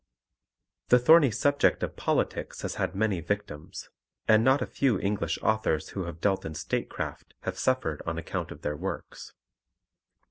The 0.87 0.97
thorny 0.97 1.29
subject 1.29 1.83
of 1.83 1.95
Politics 1.95 2.63
has 2.63 2.73
had 2.81 2.95
many 2.95 3.19
victims, 3.21 3.91
and 4.27 4.43
not 4.43 4.59
a 4.59 4.65
few 4.65 4.99
English 4.99 5.37
authors 5.43 5.89
who 5.89 6.05
have 6.05 6.19
dealt 6.19 6.43
in 6.43 6.55
State 6.55 6.89
craft 6.89 7.35
have 7.41 7.59
suffered 7.59 8.01
on 8.07 8.17
account 8.17 8.49
of 8.49 8.63
their 8.63 8.75
works. 8.75 9.33